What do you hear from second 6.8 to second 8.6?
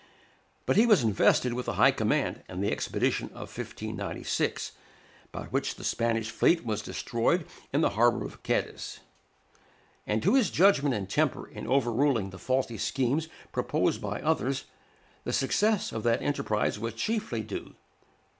destroyed in the harbor of